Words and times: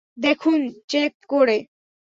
দেখুন 0.23 0.59
চেক 0.89 1.11
করে! 1.31 1.57